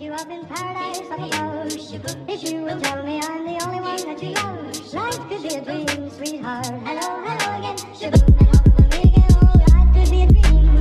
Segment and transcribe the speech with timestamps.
[0.00, 2.28] take you up in paradise up above.
[2.28, 5.54] If you will tell me I'm the only one that you love, life could be
[5.54, 6.66] a dream, sweetheart.
[6.66, 7.76] Hello, hello again.
[7.98, 9.28] Shaboom, and hello again.
[9.42, 10.76] Oh, life could be a dream.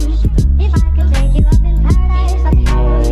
[0.60, 3.04] If I could take you up in paradise me I'm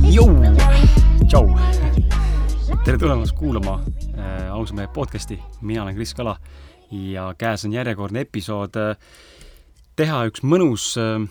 [0.00, 1.42] the Tšau.
[1.42, 3.80] one that you love, tere tulemast kuulama
[4.16, 6.38] äh, ausa mehe podcasti, mina olen Kris Kala
[6.90, 8.96] ja käes on järjekordne episood äh,
[9.96, 11.28] teha üks mõnus äh,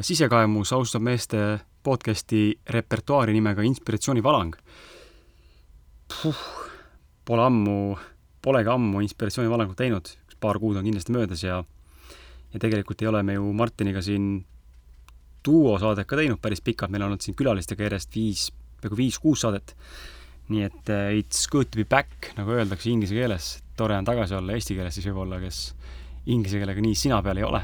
[0.00, 2.40] sisekaemus austab meeste podcasti
[2.74, 4.56] repertuaari nimega Inspiratsioonivalang.
[7.26, 7.76] Pole ammu,
[8.42, 11.62] polegi ammu inspiratsioonivalangut teinud, üks paar kuud on kindlasti möödas ja
[12.52, 14.44] ja tegelikult ei ole me ju Martiniga siin
[15.46, 18.46] duosaadet ka teinud päris pikalt, meil on olnud siin külalistega järjest viis,
[18.80, 19.74] peaaegu viis-kuus saadet
[20.48, 23.56] nii et uh, it's good to be back, nagu öeldakse inglise keeles.
[23.76, 25.74] tore on tagasi olla eesti keeles siis võib-olla, kes
[26.32, 27.62] inglise keelega nii sina peal ei ole.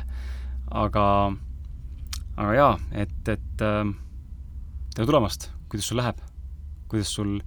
[0.83, 1.05] aga,
[2.37, 2.73] aga jaa,
[3.05, 3.93] et, et äh,
[4.93, 6.19] tere tulemast, kuidas sul läheb?
[6.93, 7.39] kuidas sul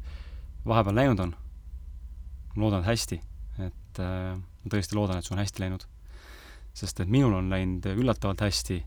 [0.65, 1.35] vahepeal läinud on?
[2.55, 3.19] ma loodan, et hästi.
[3.61, 5.85] et äh, ma tõesti loodan, et sul on hästi läinud.
[6.73, 8.79] sest et minul on läinud üllatavalt hästi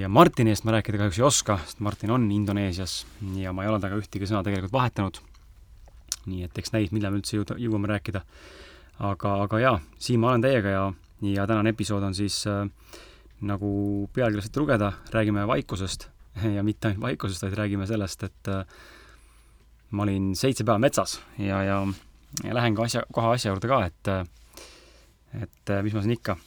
[0.00, 3.02] ja Martini eest ma rääkida kahjuks ei oska, sest Martin on Indoneesias
[3.36, 5.20] ja ma ei ole temaga ühtegi sõna tegelikult vahetanud.
[6.24, 8.24] nii et eks näis, millal me üldse jõuda, jõuame rääkida.
[8.98, 10.92] aga, aga jaa, siin ma olen teiega ja,
[11.36, 12.64] ja tänane episood on siis äh,
[13.44, 16.14] nagu pealkirjast ette lugeda, räägime vaikusest
[16.56, 18.64] ja mitte ainult vaikusest, vaid räägime sellest, et äh,
[19.90, 21.80] ma olin seitse päeva metsas ja, ja,
[22.44, 24.24] ja lähen ka asja, kohe asja juurde ka, et äh,
[25.42, 26.38] et äh, mis ma siin ikka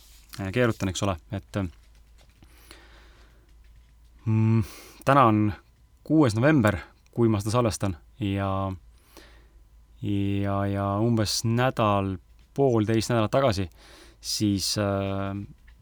[0.53, 1.59] keerutan, eks ole, et
[4.25, 4.63] mm,
[5.05, 5.43] täna on
[6.07, 6.79] kuues november,
[7.11, 8.71] kui ma seda salvestan ja
[10.01, 12.15] ja, ja umbes nädal,
[12.57, 13.67] poolteist nädalat tagasi,
[14.21, 15.35] siis äh,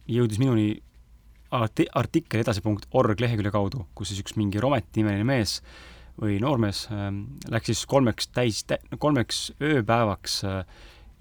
[0.10, 0.74] jõudis minuni
[1.56, 5.60] arti-, artikkel edasi.org lehekülje kaudu, kus siis üks mingi Rometi nimeline mees
[6.20, 7.10] või noormees äh,
[7.52, 8.64] läks siis kolmeks täis,
[9.00, 10.64] kolmeks ööpäevaks äh,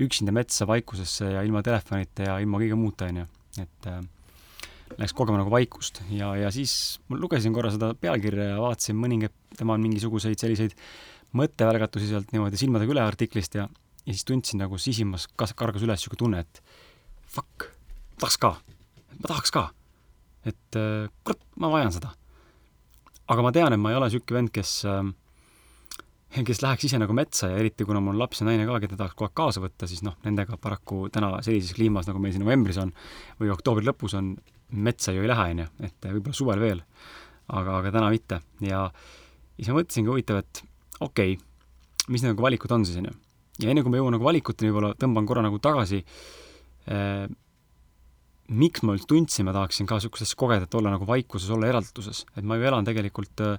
[0.03, 3.27] üksinda metsa vaikusesse ja ilma telefonita ja ilma kõige muuta, on ju,
[3.65, 4.01] et äh,
[4.99, 6.03] läks kogema nagu vaikust.
[6.15, 10.77] Ja, ja siis ma lugesin korra seda pealkirja ja vaatasin mõningaid tema mingisuguseid selliseid
[11.37, 13.67] mõttevälgatusi sealt niimoodi silmadega üle artiklist ja,
[14.05, 16.63] ja siis tundsin nagu sisimas kas-, kargas üles niisugune tunne, et
[17.29, 17.69] fuck,
[18.17, 18.55] tahaks ka,
[19.19, 19.69] ma tahaks ka.
[20.47, 22.13] Et äh, kurat, ma vajan seda.
[23.29, 25.03] aga ma tean, et ma ei ole niisugune vend, kes äh,
[26.29, 29.17] kes läheks ise nagu metsa ja eriti kuna mul laps ja naine ka, keda tahaks
[29.17, 32.79] kogu aeg kaasa võtta, siis noh, nendega paraku täna sellises kliimas, nagu meil siin novembris
[32.83, 32.93] on
[33.41, 34.35] või oktoobri lõpus on,
[34.69, 36.83] metsa ju ei lähe, on ju, et võib-olla suvel veel,
[37.49, 38.43] aga, aga täna mitte.
[38.61, 38.85] ja
[39.57, 40.63] siis ma mõtlesingi huvitav, et
[41.01, 41.45] okei okay,,
[42.13, 43.17] mis need nagu valikud on siis, on ju.
[43.65, 47.25] ja enne kui ma jõuan nagu valikuteni, võib-olla tõmban korra nagu tagasi eh,,
[48.49, 51.69] miks ma üldse tundsin, ma tahaksin ka niisugust asja kogeda, et olla nagu vaikuses, olla
[51.69, 52.25] eralduses.
[52.37, 53.59] et ma ju elan tegelikult äh,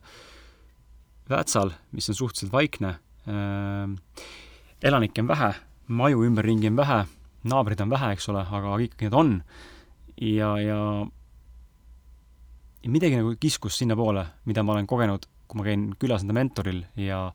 [1.29, 2.95] Väätsal, mis on suhteliselt vaikne
[3.29, 4.23] äh,,
[4.81, 5.51] elanikke on vähe,
[5.87, 7.03] maju ümberringi on vähe,
[7.43, 9.35] naabreid on vähe, eks ole, aga ikkagi need on
[10.21, 10.79] ja, ja
[12.83, 16.83] ja midagi nagu kiskus sinnapoole, mida ma olen kogenud, kui ma käin külas enda mentoril
[16.97, 17.27] ja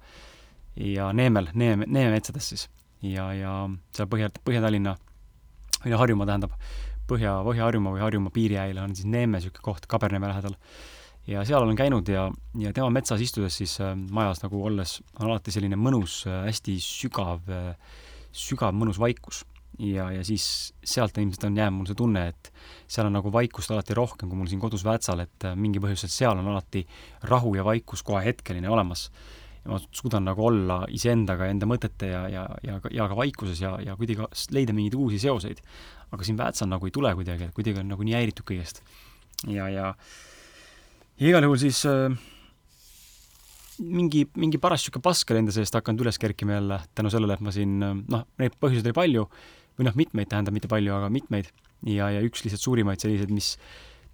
[0.75, 2.69] ja Neemel, Neeme, Neeme metsades siis.
[3.03, 3.53] ja, ja
[3.95, 4.97] seal Põhja, Põhja-Tallinna,
[5.85, 6.57] või no Harjumaa tähendab,
[7.11, 10.55] Põhja, Põhja-Harjumaa või Harjumaa piiriäil on siis Neeme niisugune koht Kaberneme lähedal.
[11.27, 15.31] ja seal olen käinud ja, ja tema metsas istudes siis äh, majas nagu olles on
[15.31, 17.75] alati selline mõnus äh,, hästi sügav äh,,
[18.33, 19.45] sügav mõnus vaikus
[19.79, 22.51] ja, ja siis sealt ilmselt on jäänud mul see tunne, et
[22.87, 26.13] seal on nagu vaikust alati rohkem kui mul siin kodus Väätsal, et äh, mingi põhjusel
[26.13, 26.85] seal on alati
[27.31, 29.09] rahu ja vaikus kohe hetkeline olemas.
[29.65, 33.75] Ja ma suudan nagu olla iseendaga, enda mõtete ja, ja, ja, ja ka vaikuses ja,
[33.81, 35.63] ja kuidagi leida mingeid uusi seoseid.
[36.13, 38.83] aga siin Väätsal nagu ei tule kuidagi, et kuidagi on nagu nii häiritud kõigest.
[39.49, 39.95] ja, ja,
[41.19, 42.13] ja igal juhul siis äh,
[43.83, 47.45] mingi, mingi paras niisugune pask oli enda seest hakanud üles kerkima jälle tänu sellele, et
[47.45, 49.27] ma siin, noh, neid põhjuseid oli palju,
[49.79, 51.51] või noh, mitmeid tähendab, mitte palju, aga mitmeid,
[51.91, 53.55] ja, ja üks lihtsalt suurimaid selliseid, mis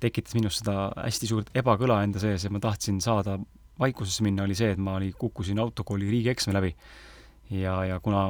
[0.01, 3.37] tekitas minus seda hästi suurt ebakõla enda sees ja ma tahtsin saada
[3.81, 6.75] vaikusesse minna, oli see, et ma oli, kukkusin autokooli riigieksami läbi.
[7.51, 8.29] ja, ja kuna,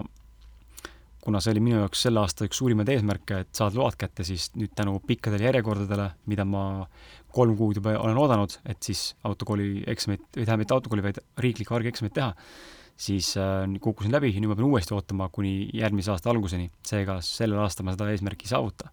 [1.20, 4.50] kuna see oli minu jaoks selle aasta üks suurimaid eesmärke, et saada load kätte, siis
[4.56, 6.64] nüüd tänu pikkadele järjekordadele, mida ma
[7.34, 11.76] kolm kuud juba olen oodanud, et siis autokooli eksamit, või tähendab, mitte autokooli, vaid riiklikku
[11.76, 12.32] argieksamit teha,
[13.00, 16.70] siis äh, kukkusin läbi ja nüüd ma pean uuesti ootama kuni järgmise aasta alguseni.
[16.86, 18.90] seega sellel aastal ma seda eesmärki ei saavuta.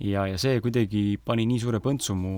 [0.00, 2.34] Ja, ja see kuidagi pani nii suure põntsu mu,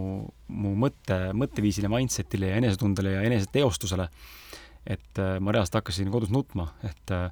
[0.52, 4.08] mu mõtte, mõtteviisile, mindset'ile ja enesetundele ja eneseteostusele,
[4.96, 7.28] et äh, ma reaalselt hakkasin kodus nutma, et äh,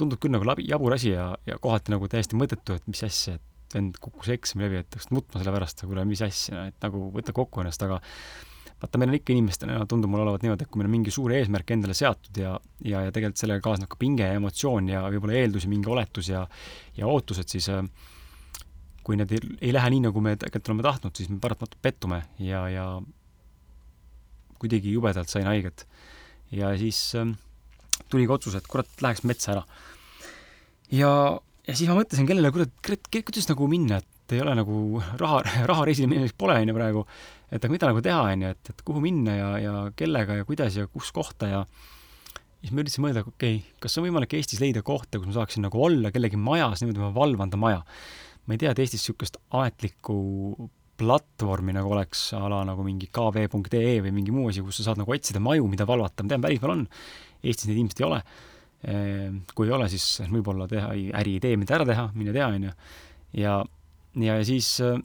[0.00, 3.36] tundub küll nagu läbi, jabur asi ja, ja kohati nagu täiesti mõttetu, et mis asja,
[3.36, 7.08] et vend kukkus eksami läbi, et hakkas nutma selle pärast, kuule, mis asja, et nagu
[7.14, 8.00] võta kokku ennast, aga
[8.80, 11.32] vaata, meil on ikka inimestena, tundub mulle olevat niimoodi, et kui meil on mingi suur
[11.36, 15.40] eesmärk endale seatud ja, ja, ja tegelikult sellega kaasneb ka pinge ja emotsioon ja võib-olla
[15.40, 16.44] eeldusi, mingi oletus ja,
[16.96, 17.82] ja ootused, siis äh,
[19.06, 22.24] kui need ei, ei lähe nii, nagu me tegelikult oleme tahtnud, siis me paratamatult pettume
[22.42, 22.86] ja, ja
[24.58, 25.86] kuidagi jubedalt sain haiget.
[26.50, 27.30] ja siis äh,
[28.10, 29.64] tuligi otsus, et kurat, läheks metsa ära.
[30.90, 31.10] ja,
[31.68, 35.42] ja siis ma mõtlesin, kellele, kurat, kurat, kuidas nagu minna, et ei ole nagu raha,
[35.70, 37.06] rahareisile minemiseks pole, on ju, praegu.
[37.50, 40.48] et aga mida nagu teha, on ju, et, et kuhu minna ja, ja kellega ja
[40.48, 41.64] kuidas ja kus kohta ja
[42.60, 45.66] siis ma üritasin mõelda, okei okay,, kas on võimalik Eestis leida kohta, kus ma saaksin
[45.66, 47.84] nagu olla kellegi majas, niimoodi ma valvan ta maja.
[48.46, 50.16] Ma ei tea, et Eestis niisugust ametlikku
[50.96, 55.02] platvormi nagu oleks a la nagu mingi kv.ee või mingi muu asi, kus sa saad
[55.02, 56.84] nagu otsida maju, mida valvata, ma tean, välismaal on,
[57.42, 58.20] Eestis neid ilmselt ei ole.
[58.86, 62.72] Ehm, kui ei ole, siis võib-olla teha äriidee, mida ära teha, mine tea, on ju.
[63.42, 63.58] ja,
[64.22, 64.98] ja siis äh,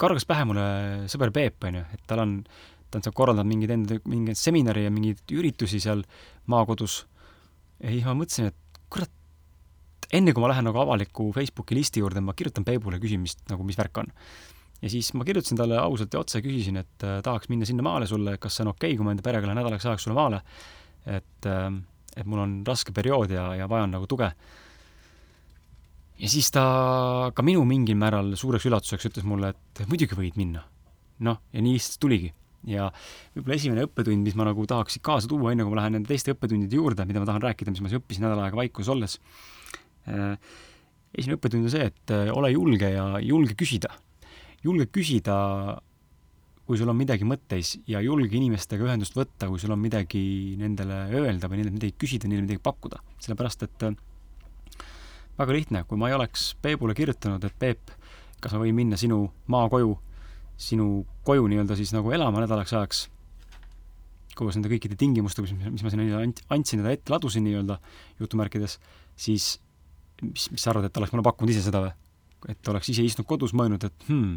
[0.00, 0.66] kargas pähe mulle
[1.12, 2.36] sõber Peep, on ju, et tal on,
[2.90, 6.04] ta on seal korraldanud mingeid enda, mingeid seminare ja mingeid üritusi seal
[6.52, 7.02] maakodus.
[7.82, 9.12] ja siis ma mõtlesin, et kurat,
[10.12, 13.64] enne kui ma lähen nagu avaliku Facebooki listi juurde, ma kirjutan Peebule, küsin, mis nagu,
[13.66, 14.10] mis värk on.
[14.82, 18.08] ja siis ma kirjutasin talle ausalt ja otse, küsisin, et äh, tahaks minna sinna maale
[18.10, 20.42] sulle, kas see on okei okay,, kui ma enda perega lähen nädalaks ajaks sulle maale.
[21.06, 21.70] et äh,,
[22.16, 24.28] et mul on raske periood ja, ja vajan nagu tuge.
[26.18, 26.64] ja siis ta
[27.34, 30.66] ka minu mingil määral suureks üllatuseks ütles mulle, et muidugi võid minna.
[31.22, 32.32] noh, ja nii siis tuligi
[32.68, 32.88] ja
[33.34, 36.34] võib-olla esimene õppetund, mis ma nagu tahaks kaasa tuua, enne kui ma lähen nende teiste
[36.34, 39.16] õppetundide juurde, mida ma tahan rääkida, mis ma siis õppisin nädal aega vaikuses olles,
[41.12, 43.92] esimene õppetund on see, et äh, ole julge ja julge küsida.
[44.62, 45.34] julge küsida,
[46.66, 51.08] kui sul on midagi mõtteis ja julge inimestega ühendust võtta, kui sul on midagi nendele
[51.10, 53.02] öelda või nendele midagi küsida, neile midagi pakkuda.
[53.20, 53.96] sellepärast, et äh,
[55.38, 57.92] väga lihtne, kui ma ei oleks Peebule kirjutanud, et Peep,
[58.40, 59.96] kas ma võin minna sinu maakoju,
[60.56, 63.08] sinu koju nii-öelda siis nagu elama nädalaks ajaks,
[64.38, 66.22] koos nende kõikide tingimustega, mis, mis ma sinna
[66.54, 67.76] andsin, teda ette ladusin nii-öelda
[68.22, 68.78] jutumärkides,
[69.18, 69.58] siis
[70.22, 71.92] mis, mis sa arvad, et oleks mulle pakkunud ise seda või?
[72.50, 74.32] et oleks ise istunud kodus, mõelnud, et hmm,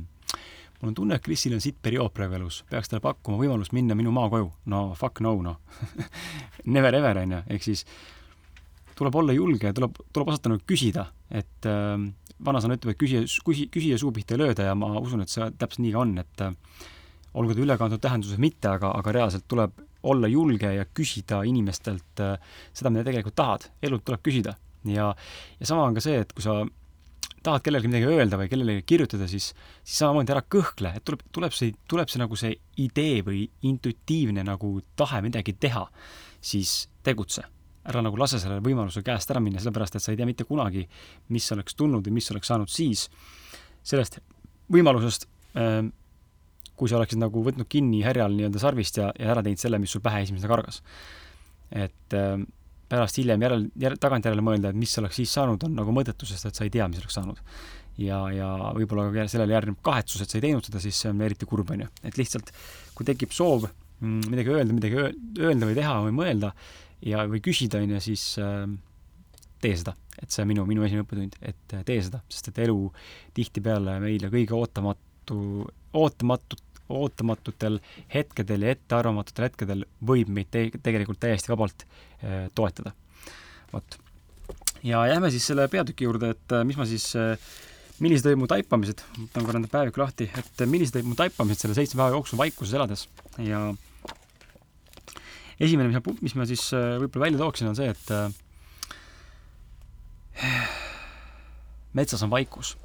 [0.80, 3.98] mul on tunne, et Krisil on sitt periood praegu elus, peaks talle pakkuma võimalust minna
[3.98, 4.52] minu maakoju.
[4.72, 5.58] no fuck no, noh
[6.76, 7.86] Never ever, on ju, ehk siis
[8.96, 11.96] tuleb olla julge, tuleb, tuleb osata nagu küsida, et äh,
[12.46, 15.48] vanasõna ütleb, et küsija, küsi, küsija suu pihta ei lööda ja ma usun, et see
[15.58, 16.54] täpselt nii ka on, et äh,
[17.36, 22.38] olgu ta ülekantud tähenduses mitte, aga, aga reaalselt tuleb olla julge ja küsida inimestelt äh,
[22.74, 23.68] seda, mida tegelikult tahad.
[23.82, 24.56] elult tuleb küsida
[24.92, 25.12] ja,
[25.60, 26.60] ja sama on ka see, et kui sa
[27.46, 29.52] tahad kellelegi midagi öelda või kellelegi kirjutada, siis,
[29.84, 34.46] siis samamoodi ära kõhkle, et tuleb, tuleb see, tuleb see nagu see idee või intuitiivne
[34.48, 35.86] nagu tahe midagi teha,
[36.42, 37.46] siis tegutse.
[37.86, 40.88] ära nagu lase selle võimaluse käest ära minna, sellepärast et sa ei tea mitte kunagi,
[41.30, 43.04] mis oleks tulnud või mis oleks saanud siis
[43.86, 44.18] sellest
[44.74, 45.28] võimalusest,
[45.62, 45.92] ähm,
[46.76, 49.94] kui sa oleksid nagu võtnud kinni härjal nii-öelda sarvist ja, ja ära teinud selle, mis
[49.94, 50.82] sul pähe esimesena kargas.
[51.72, 52.50] et ähm,
[52.96, 56.50] pärast hiljem järel, järel, tagantjärele mõelda, et mis oleks siis saanud, on nagu mõttetu, sest
[56.50, 57.42] et sa ei tea, mis oleks saanud.
[58.02, 61.22] ja, ja võib-olla ka sellele järgneb kahetsus, et sa ei teinud seda, siis see on
[61.24, 61.92] eriti kurb, on ju.
[62.04, 62.52] et lihtsalt,
[62.96, 65.06] kui tekib soov mm, midagi öelda, midagi
[65.40, 66.52] öelda või teha või mõelda
[67.06, 68.66] ja, või küsida, on ju, siis äh,
[69.64, 69.96] tee seda.
[70.22, 72.78] et see on minu, minu esimene õppetund, et äh, tee seda, sest et elu
[73.36, 75.40] tihtipeale meile kõige ootamatu,
[75.96, 77.80] ootamatut ootamatutel
[78.14, 82.92] hetkedel ja ettearvamatutel hetkedel võib meid te tegelikult täiesti vabalt äh, toetada.
[83.74, 83.98] vot.
[84.84, 87.38] ja jääme siis selle peatüki juurde, et äh, mis ma siis äh,
[88.00, 91.62] millised olid mu taipamised, võtan korra enda päeviku lahti, et äh, millised olid mu taipamised
[91.64, 93.08] selle seitsme päeva jooksul vaikuses elades
[93.42, 93.60] ja
[95.60, 98.06] esimene, mis ma, mis ma siis äh, võib-olla välja tooksin, on see, et
[101.98, 102.76] metsas on vaikus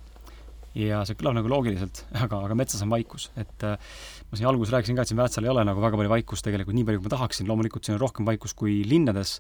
[0.79, 3.91] ja see kõlab nagu loogiliselt, aga, aga metsas on vaikus, et äh,
[4.31, 6.77] ma siin alguses rääkisin ka, et siin Väätsal ei ole nagu väga palju vaikust tegelikult,
[6.79, 9.39] nii palju, kui ma tahaksin, loomulikult siin on rohkem vaikust kui linnades,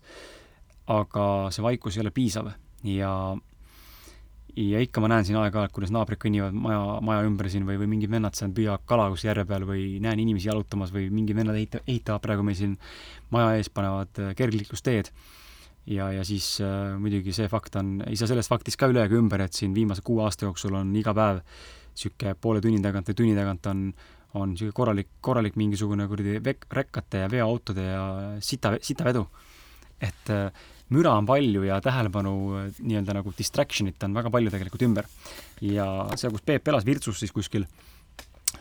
[0.90, 2.50] aga see vaikus ei ole piisav
[2.88, 3.12] ja
[4.56, 7.90] ja ikka ma näen siin aeg-ajalt, kuidas naabrid kõnnivad maja, maja ümber siin või, või
[7.92, 11.58] mingid vennad seal püüavad kala kuskil järve peal või näen inimesi jalutamas või mingid vennad
[11.58, 12.74] ehita-, ehitavad praegu meil siin
[13.34, 15.12] maja ees, panevad äh, kergliiklusteed
[15.90, 19.18] ja, ja siis äh, muidugi see fakt on, ei saa sellest faktist ka üle ega
[19.18, 21.42] ümber, et siin viimase kuue aasta jooksul on iga päev
[21.90, 23.86] niisugune poole tunni tagant või tunni tagant on,
[24.38, 28.04] on niisugune korralik, korralik mingisugune kuradi vek-, rekkate ja veoautode ja
[28.44, 29.26] sita, sitavedu.
[30.00, 34.86] et äh, müra on palju ja tähelepanu äh, nii-öelda nagu distraction'it on väga palju tegelikult
[34.86, 35.10] ümber.
[35.60, 37.66] ja seal, kus Peep elas Virtsus siis kuskil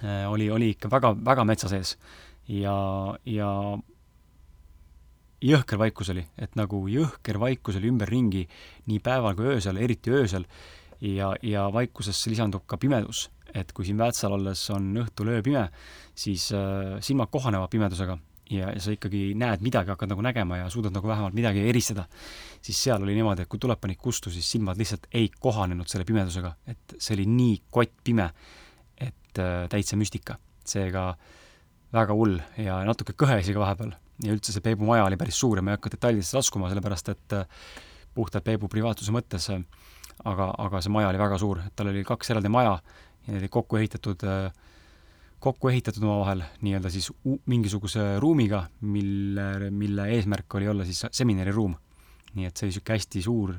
[0.03, 1.97] äh,, oli, oli ikka väga, väga metsa sees.
[2.47, 2.75] ja,
[3.25, 3.53] ja
[5.41, 8.45] jõhker vaikus oli, et nagu jõhker vaikus oli ümberringi
[8.89, 10.45] nii päeval kui öösel, eriti öösel,
[11.01, 13.29] ja, ja vaikusesse lisandub ka pimedus.
[13.49, 15.63] et kui siin Väätsal olles on õhtul ööpime,
[16.13, 18.19] siis äh, silmad kohanevad pimedusega
[18.49, 22.05] ja, ja sa ikkagi näed midagi, hakkad nagu nägema ja suudad nagu vähemalt midagi eristada,
[22.61, 26.53] siis seal oli niimoodi, et kui tulepanik kustus, siis silmad lihtsalt ei kohanenud selle pimedusega,
[26.69, 28.29] et see oli nii kottpime,
[28.97, 30.37] et äh, täitsa müstika.
[30.69, 31.15] seega
[31.93, 33.95] väga hull ja natuke kõhe isegi vahepeal.
[34.23, 37.13] Ja üldse see Peebu maja oli päris suur ja ma ei hakka detailidesse laskuma, sellepärast
[37.13, 37.61] et äh,
[38.15, 39.61] puhtalt Peebu privaatsuse mõttes äh,
[40.27, 43.43] aga, aga see maja oli väga suur, et tal oli kaks eraldi maja ja need
[43.43, 44.49] olid kokku ehitatud äh,
[45.39, 47.11] kokku ehitatud omavahel nii-öelda siis
[47.47, 51.75] mingisuguse ruumiga, mille, mille eesmärk oli olla siis seminariruum.
[52.35, 53.53] nii et see oli niisugune hästi suur,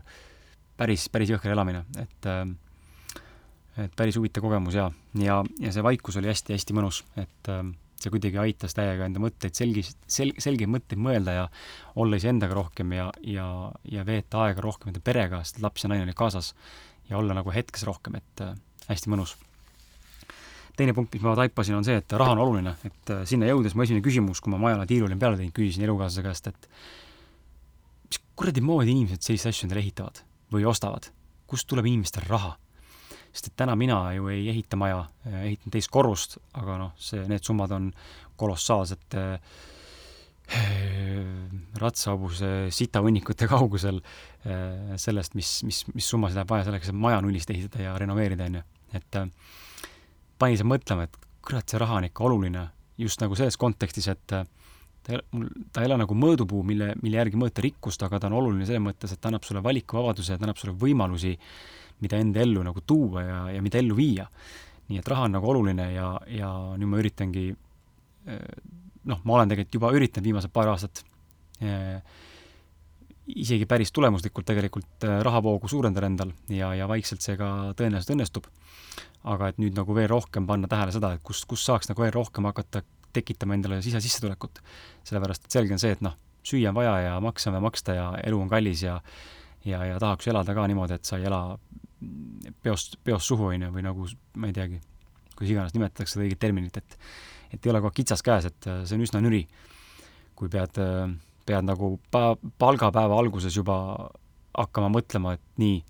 [0.78, 2.28] päris, päris jõhker elamine, et
[3.80, 7.62] et päris huvitav kogemus ja, ja, ja see vaikus oli hästi-hästi mõnus, et äh,
[8.00, 11.44] see kuidagi aitas täiega enda mõtteid selgis, sel-, selgeid mõtteid mõelda ja
[12.00, 13.46] olla iseendaga rohkem ja, ja,
[13.84, 16.54] ja veeta aega rohkem enda perega, sest laps ja naine oli kaasas,
[17.10, 18.56] ja olla nagu hetkes rohkem, et äh,
[18.88, 19.36] hästi mõnus
[20.80, 23.76] teine punkt, mis ma taipasin, on see, et raha on oluline, et äh, sinna jõudes
[23.76, 26.68] mu esimene küsimus, kui ma majale tiiru olin peale teinud, küsisin elukaaslase käest, et
[28.08, 30.22] mis kuradi moodi inimesed selliseid asju endale ehitavad
[30.54, 31.10] või ostavad,
[31.50, 32.54] kust tuleb inimestel raha?
[33.30, 35.04] Sest et täna mina ju ei ehita maja,
[35.44, 37.90] ehitan teist korrust, aga noh, see, need summad on
[38.40, 39.36] kolossaalsed äh,
[41.78, 47.52] ratsahobuse sitahunnikute kaugusel äh, sellest, mis, mis, mis summasid läheb vaja selleks, et maja nullist
[47.54, 48.66] ehitada ja renoveerida, on ju.
[48.98, 49.30] et äh,
[50.40, 52.66] pani see mõtlema, et kurat, see raha on ikka oluline
[53.00, 54.42] just nagu selles kontekstis, et ta,
[55.32, 58.66] mul, ta ei ole nagu mõõdupuu, mille, mille järgi mõõta rikkust, aga ta on oluline
[58.68, 61.36] selles mõttes, et ta annab sulle valikuvabaduse, ta annab sulle võimalusi,
[62.00, 64.26] mida enda ellu nagu tuua ja, ja mida ellu viia.
[64.90, 67.44] nii et raha on nagu oluline ja, ja nüüd ma üritangi
[69.04, 71.04] noh, ma olen tegelikult juba üritanud viimased paar aastat
[73.30, 78.48] isegi päris tulemuslikult tegelikult rahavoogu suurendada endal ja, ja vaikselt see ka tõenäoliselt õnnestub
[79.28, 82.14] aga et nüüd nagu veel rohkem panna tähele seda, et kust, kust saaks nagu veel
[82.14, 84.60] rohkem hakata tekitama endale sisesissetulekut.
[85.04, 86.16] sellepärast, et selge on see, et noh,
[86.46, 89.00] süüa on vaja ja makse on vaja maksta ja elu on kallis ja
[89.64, 91.58] ja, ja tahaks elada ka niimoodi, et sa ei ela
[92.62, 94.06] peost, peost suhu, on ju, või nagu
[94.40, 94.80] ma ei teagi,
[95.34, 96.98] kuidas iganes nimetatakse seda õiget terminit, et
[97.50, 99.40] et ei ole kogu aeg kitsas käes, et äh, see on üsna nüri,
[100.38, 101.10] kui pead, äh,
[101.48, 103.76] pead nagu pa-, palgapäeva alguses juba
[104.56, 105.80] hakkama mõtlema, et nii,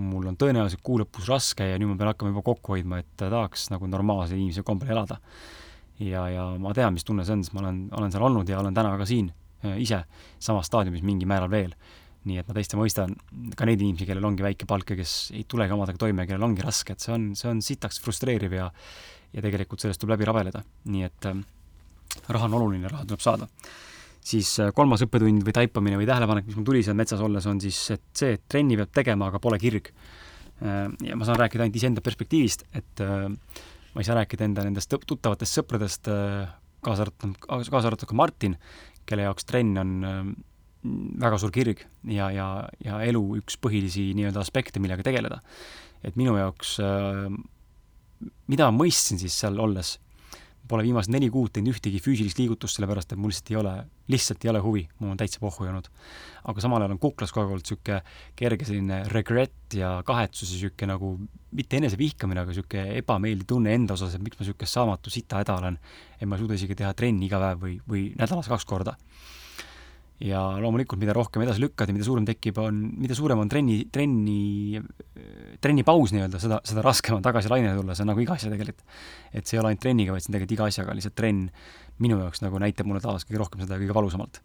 [0.00, 3.14] mul on tõenäoliselt kuu lõpus raske ja nüüd ma pean hakkama juba kokku hoidma, et
[3.18, 5.18] tahaks nagu normaalse inimese kombel elada.
[5.98, 8.60] ja, ja ma tean, mis tunne see on, sest ma olen, olen seal olnud ja
[8.60, 9.32] olen täna ka siin
[9.64, 10.04] äh, ise
[10.38, 11.74] samas staadiumis mingil määral veel.
[12.28, 13.14] Nii et ma täiesti mõistan
[13.56, 16.64] ka neid inimesi, kellel ongi väike palk ja kes ei tulegi omadega toime kellel ongi
[16.64, 18.68] raske, et see on, see on sitaks frustreeriv ja
[19.30, 20.60] ja tegelikult sellest tuleb läbi rabeleda,
[20.90, 21.38] nii et äh,
[22.34, 23.46] raha on oluline, raha tuleb saada
[24.24, 27.60] siis äh, kolmas õppetund või taipamine või tähelepanek, mis mul tuli seal metsas olles, on
[27.62, 29.90] siis et see, et trenni peab tegema, aga pole kirg.
[30.60, 33.28] Äh, ja ma saan rääkida ainult iseenda perspektiivist, et äh,
[33.94, 36.10] ma ei saa rääkida enda nendest tuttavatest sõpradest,
[36.84, 38.54] kaasa arvatud, kaasa arvatud ka Martin,
[39.08, 39.96] kelle jaoks trenn on
[40.82, 42.46] väga suur kirg ja, ja,
[42.84, 45.40] ja elu üks põhilisi nii-öelda aspekte, millega tegeleda.
[46.04, 46.78] et minu jaoks,
[48.48, 49.98] mida ma mõistsin siis seal olles
[50.70, 53.72] pole viimased neli kuud teinud ühtegi füüsilist liigutust, sellepärast et mul lihtsalt ei ole,
[54.12, 55.88] lihtsalt ei ole huvi, mul on täitsa pohhu jäänud.
[56.50, 57.98] aga samal ajal on kuklas kogu aeg olnud niisugune
[58.38, 61.10] kerge selline regret ja kahetsus ja niisugune nagu
[61.58, 65.58] mitte enesevihkamine, aga niisugune ebameeldiv tunne enda osas, et miks ma niisugune saamatu sita häda
[65.58, 65.80] olen,
[66.20, 68.96] et ma ei suuda isegi teha trenni iga päev või, või nädalas kaks korda
[70.20, 73.78] ja loomulikult, mida rohkem edasi lükkad ja mida suurem tekib, on, mida suurem on trenni,
[73.92, 74.80] trenni,
[75.64, 78.84] trennipaus nii-öelda, seda, seda raskem on tagasi lainele tulla, see on nagu iga asja tegelikult.
[79.32, 81.48] et see ei ole ainult trenniga, vaid see on tegelikult iga asjaga, lihtsalt trenn
[82.04, 84.42] minu jaoks nagu näitab mulle taas kõige rohkem seda kõige valusamalt.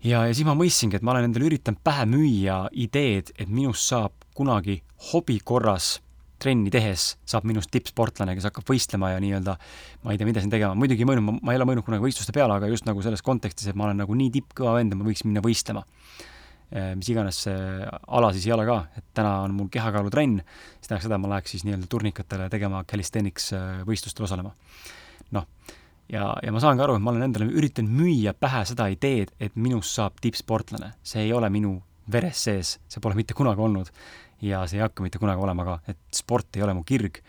[0.00, 3.84] ja, ja siis ma mõistsingi, et ma olen endale üritanud pähe müüa ideed, et minust
[3.92, 4.80] saab kunagi
[5.12, 5.98] hobi korras
[6.42, 9.56] trenni tehes saab minust tippsportlane, kes hakkab võistlema ja nii-öelda
[10.04, 12.58] ma ei tea, mida siin tegema, muidugi mõelnud, ma ei ole mõelnud kunagi võistluste peale,
[12.58, 15.24] aga just nagu selles kontekstis, et ma olen nagu nii tippkõva vend, et ma võiks
[15.26, 15.84] minna võistlema.
[16.66, 17.56] Eh, mis iganes see
[18.18, 21.32] ala siis ei ole ka, et täna on mul kehakaalutrenn, see tähendaks seda, et ma
[21.36, 24.54] läheks siis nii-öelda turnikatele tegema calisthenics eh, võistlustel osalema.
[25.36, 25.46] noh,
[26.10, 29.30] ja, ja ma saan ka aru, et ma olen endale üritanud müüa pähe seda ideed,
[29.38, 30.96] et minust saab tippsportlane.
[31.06, 31.78] see ei ole minu
[32.10, 33.90] veres sees, see pole mitte kunagi olnud
[34.44, 37.20] ja see ei hakka mitte kunagi olema ka, et sport ei ole mu kirg,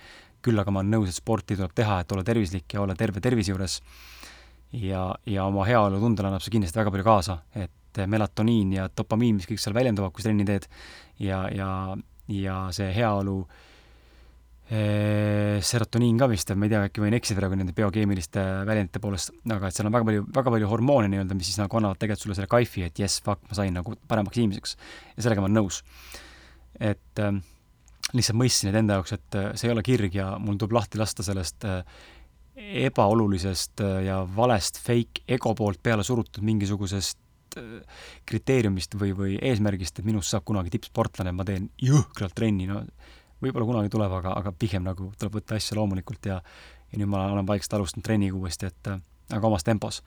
[0.43, 3.23] küll aga ma olen nõus, et sporti tuleb teha, et olla tervislik ja olla terve
[3.23, 3.81] tervise juures.
[4.71, 9.47] ja, ja oma heaolutundele annab see kindlasti väga palju kaasa, et melatoniin ja dopamiin, mis
[9.49, 10.67] kõik seal väljenduvad, kui sa trenni teed,
[11.23, 11.69] ja, ja,
[12.29, 13.37] ja see heaolu
[14.69, 19.33] eh, serotoniin ka vist, ma ei tea, äkki võin eksida praegu nende biokeemiliste väljendite poolest,
[19.55, 22.27] aga et seal on väga palju, väga palju hormoone nii-öelda, mis siis nagu annavad tegelikult
[22.27, 24.77] sulle selle kaifi, et jess, fuck, ma sain nagu paremaks inimeseks.
[25.15, 25.81] ja sellega ma olen nõus
[26.79, 27.41] et, ähm,
[28.13, 30.99] lihtsalt mõistsin, et enda jaoks, et äh, see ei ole kirg ja mul tuleb lahti
[31.01, 31.81] lasta sellest äh,
[32.87, 37.19] ebaolulisest äh, ja valest fake ego poolt peale surutud mingisugusest
[38.27, 42.83] kriteeriumist või, või eesmärgist, et minust saab kunagi tippsportlane, ma teen jõhkralt trenni, no
[43.41, 46.41] võib-olla kunagi tuleb, aga, aga pigem nagu tuleb võtta asja loomulikult ja
[46.87, 48.89] ja nüüd ma olen vaikselt alustanud trenniga uuesti, et
[49.33, 50.03] aga omas tempos.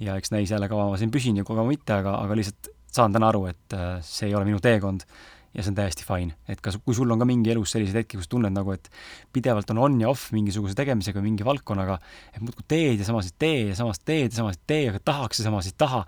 [0.00, 3.12] ja eks näis jälle, kaua ma siin püsin ja kaua mitte, aga, aga lihtsalt saan
[3.12, 5.06] täna aru, et see ei ole minu teekond
[5.54, 6.36] ja see on täiesti fine.
[6.48, 8.86] et kas, kui sul on ka mingi elus selliseid hetki, kus tunned nagu, et
[9.34, 11.98] pidevalt on on ja off mingisuguse tegemisega, mingi valdkonnaga,
[12.34, 15.02] et muudkui teed ja samas ei tee ja samas teed ja samas ei tee, aga
[15.10, 16.04] tahaks ja samas ei taha,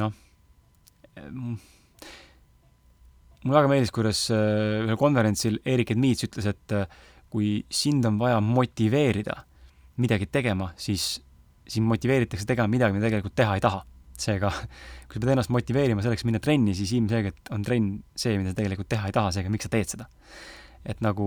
[0.00, 0.18] noh,
[3.44, 7.00] mulle väga meeldis, kuidas äh, ühel konverentsil Erik Edmiits ütles, et äh,
[7.32, 9.38] kui sind on vaja motiveerida
[10.02, 11.14] midagi tegema, siis
[11.68, 13.84] sind motiveeritakse tegema midagi, mida tegelikult teha ei taha
[14.22, 14.52] seega
[15.12, 18.60] kui sa pead ennast motiveerima selleks minna trenni, siis ilmselgelt on trenn see, mida sa
[18.60, 20.08] tegelikult teha ei taha, seega miks sa teed seda.
[20.88, 21.26] et nagu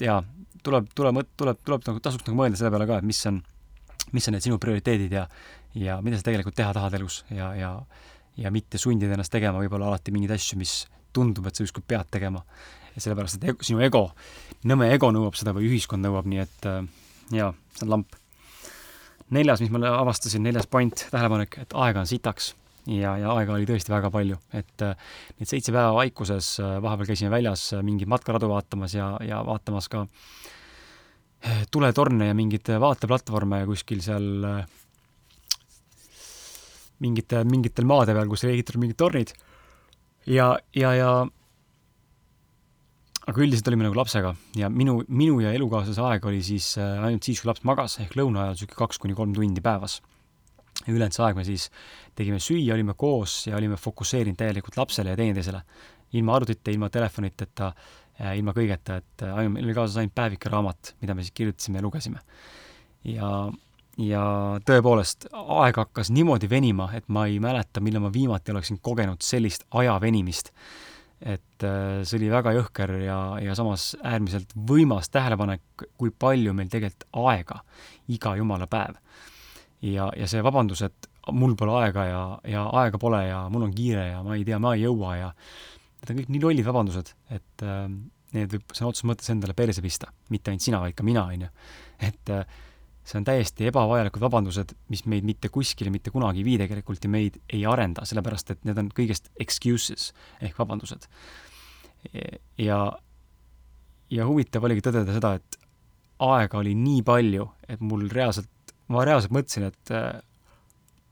[0.00, 0.20] jaa,
[0.64, 3.42] tuleb, tuleb, tuleb, tuleb nagu, tasuks nagu mõelda selle peale ka, et mis on,
[4.16, 5.26] mis on need sinu prioriteedid ja
[5.78, 7.74] ja mida sa tegelikult teha tahad elus ja, ja
[8.40, 10.84] ja mitte sundida ennast tegema võib-olla alati mingeid asju, mis
[11.14, 12.42] tundub, et sa justkui pead tegema.
[12.94, 14.00] ja sellepärast, et ego, sinu ego,
[14.66, 16.80] nõme ego nõuab seda või ühiskond nõuab, nii et äh,
[17.36, 18.16] jaa, see on lamp
[19.34, 22.54] neljas, mis ma avastasin, neljas point, tähelepanek, et aega on sitaks
[22.88, 27.10] ja, ja aega oli tõesti väga palju, et äh, need seitse päeva vaikuses äh, vahepeal
[27.10, 30.06] käisime väljas äh, mingeid matkaradu vaatamas ja, ja vaatamas ka
[31.72, 34.26] tuletorne ja mingeid vaateplatvorme kuskil seal
[37.00, 39.32] mingite, mingitel maade peal, kus oli ehitatud mingid tornid.
[40.28, 41.12] ja, ja, ja
[43.28, 47.26] aga üldiselt olime nagu lapsega ja minu, minu ja elukaaslase aeg oli siis äh, ainult
[47.26, 50.00] siis, kui laps magas, ehk lõuna ajal niisugune kaks kuni kolm tundi päevas.
[50.86, 51.68] ja ülejäänud see aeg me siis
[52.16, 55.62] tegime süüa, olime koos ja olime fokusseerinud täielikult lapsele ja teineteisele.
[56.12, 57.72] ilma arvutite, ilma telefoniteta,
[58.20, 61.22] äh, ilma kõigeta, et äh, ainult, meil oli kaasas ainult päevik ja raamat, mida me
[61.22, 62.20] siis kirjutasime ja lugesime.
[63.04, 63.30] ja,
[64.00, 64.24] ja
[64.64, 69.68] tõepoolest, aeg hakkas niimoodi venima, et ma ei mäleta, millal ma viimati oleksin kogenud sellist
[69.70, 70.54] aja venimist
[71.20, 76.70] et äh, see oli väga jõhker ja, ja samas äärmiselt võimas tähelepanek, kui palju meil
[76.72, 77.60] tegelikult aega
[78.08, 78.96] iga jumala päev.
[79.84, 83.74] ja, ja see vabandus, et mul pole aega ja, ja aega pole ja mul on
[83.76, 85.28] kiire ja ma ei tea, ma ei jõua ja
[86.00, 87.84] need on kõik nii lollid vabandused, et äh,
[88.36, 91.44] need võib sõna otseses mõttes endale perse pista, mitte ainult sina, vaid ka mina, on
[91.44, 91.52] ju.
[92.08, 92.60] et äh,
[93.10, 97.10] see on täiesti ebavajalikud vabandused, mis meid mitte kuskile mitte kunagi ei vii tegelikult ja
[97.10, 101.08] meid ei arenda, sellepärast et need on kõigest excuses ehk vabandused.
[102.58, 102.78] ja,
[104.10, 105.58] ja huvitav oligi tõdeda seda, et
[106.20, 110.12] aega oli nii palju, et mul reaalselt, ma reaalselt mõtlesin, et äh,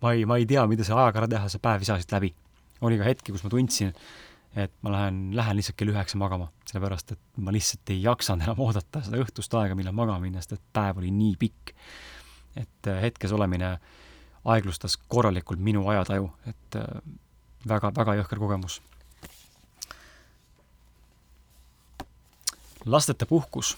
[0.04, 2.14] ma ei, ma ei tea, mida selle ajaga ära teha, see päev ei saa siit
[2.14, 2.34] läbi.
[2.80, 3.90] oli ka hetki, kus ma tundsin,
[4.59, 8.62] et ma lähen, lähen lihtsalt kell üheksa magama, sellepärast et ma lihtsalt ei jaksanud enam
[8.64, 11.75] oodata seda õhtust aega, millal magama minna, sest et päev oli nii pikk.
[12.59, 13.77] et äh, hetkes olemine
[14.49, 18.81] aeglustas korralikult minu ajataju, et äh, jõhker kogemus.
[22.88, 23.77] lasteta puhkus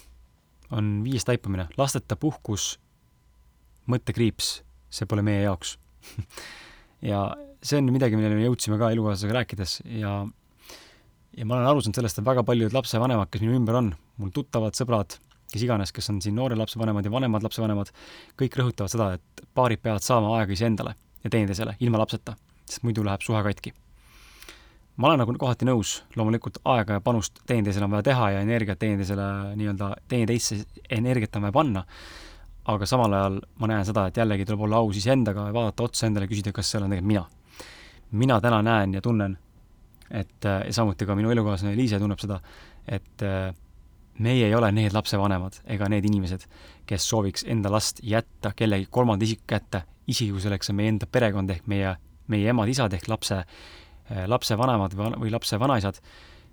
[0.70, 2.78] on viies taipamine, lasteta puhkus,
[3.90, 5.78] mõttekriips, see pole meie jaoks
[7.10, 7.24] ja
[7.62, 10.20] see on midagi, millele me jõudsime ka elukaaslasega rääkides ja
[11.36, 13.90] ja ma olen aru saanud sellest, et väga paljud lapsevanemad, kes minu ümber on,
[14.20, 15.16] mul tuttavad, sõbrad,
[15.50, 17.92] kes iganes, kes on siin noored lapsevanemad ja vanemad lapsevanemad,
[18.40, 23.04] kõik rõhutavad seda, et paarid peavad saama aega iseendale ja teineteisele, ilma lapseta, sest muidu
[23.06, 23.74] läheb suhe katki.
[25.00, 28.78] ma olen nagu kohati nõus, loomulikult aega ja panust teineteisele on vaja teha ja energiat
[28.78, 30.58] teineteisele nii-öelda, teineteisse
[30.90, 31.84] energiat on vaja panna,
[32.68, 36.06] aga samal ajal ma näen seda, et jällegi tuleb olla aus iseendaga ja vaadata otsa
[36.06, 37.24] endale ja küsida, kas see olen tegelikult mina.
[38.12, 39.38] mina täna näen ja tunnen
[40.10, 42.40] et äh, ja samuti ka minu elukaaslane Liise tunneb seda,
[42.88, 43.50] et äh,
[44.20, 46.46] meie ei ole need lapsevanemad ega need inimesed,
[46.86, 51.06] kes sooviks enda last jätta kellegi kolmanda isiku kätte, isegi kui selleks on meie enda
[51.06, 51.94] perekond ehk meie,
[52.32, 56.02] meie emad-isad ehk lapse, äh, lapsevanemad või, või lapse vanaisad,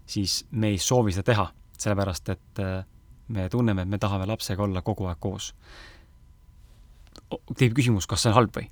[0.07, 2.61] siis me ei soovi seda teha, sellepärast et
[3.27, 5.51] me tunneme, et me tahame lapsega olla kogu aeg koos.
[7.57, 8.69] tekib küsimus, kas see on halb või?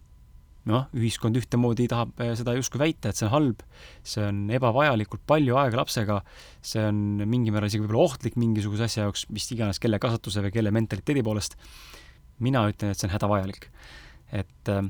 [0.70, 3.64] Noh, ühiskond ühtemoodi tahab eh, seda justkui väita, et see on halb,
[4.06, 6.20] see on ebavajalikult palju aega lapsega,
[6.66, 10.54] see on mingil määral isegi võib-olla ohtlik mingisuguse asja jaoks, mis iganes, kelle kasvatuse või
[10.56, 11.58] kelle mentaliteedi poolest,
[12.46, 13.70] mina ütlen, et see on hädavajalik.
[14.34, 14.82] et äh,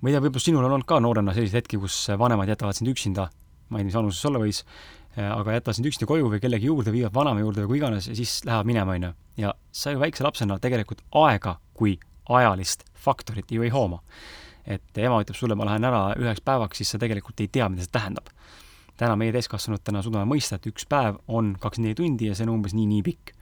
[0.00, 2.92] ma ei tea, võib-olla sinul on olnud ka noorena selliseid hetki, kus vanemad jätavad sind
[2.94, 3.26] üksinda,
[3.68, 4.62] ma ei tea, mis vanuses olla võis,
[5.16, 8.06] eh, aga jätavad sind üksinda koju või kellegi juurde, viivad vanema juurde või kui iganes
[8.06, 9.16] ja siis lähevad minema, on ju.
[9.42, 14.02] ja sa ju väikse lapsena tegelikult aega kui ajalist faktorit ju ei hooma.
[14.66, 17.84] et ema ütleb sulle, ma lähen ära üheks päevaks, siis sa tegelikult ei tea, mida
[17.86, 18.32] see tähendab.
[18.96, 22.56] täna meie täiskasvanutena suudame mõista, et üks päev on kakskümmend neli tundi ja see on
[22.56, 23.34] umbes nii-nii pikk.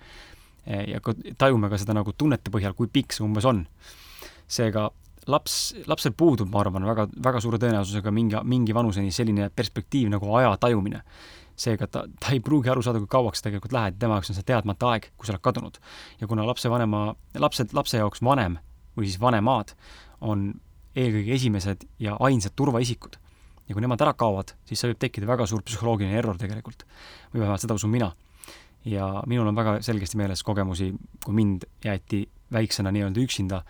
[0.67, 3.67] ja ka tajume ka seda nagu tunnete põhjal, kui pikk see umbes on.
[4.49, 4.91] seega
[5.27, 10.37] laps, lapsel puudub, ma arvan, väga, väga suure tõenäosusega mingi, mingi vanuseni selline perspektiiv nagu
[10.37, 11.03] aja tajumine.
[11.57, 14.37] seega ta, ta ei pruugi aru saada, kui kauaks sa tegelikult lähed, tema jaoks on
[14.37, 15.79] see teadmata aeg, kui sa oled kadunud.
[16.21, 18.59] ja kuna lapsevanema, lapsed, lapse jaoks vanem
[18.97, 19.75] või siis vanemad
[20.21, 20.53] on
[20.95, 23.17] eelkõige esimesed ja ainsad turvaisikud,
[23.69, 26.85] ja kui nemad ära kaovad, siis see võib tekkida väga suur psühholoogiline error tegelikult.
[27.33, 28.13] või vähemalt seda usun mina.
[28.85, 30.93] ja minul on väga selgesti meeles kogemusi,
[31.25, 33.63] kui mind jäeti väiksena nii-öelda üksinda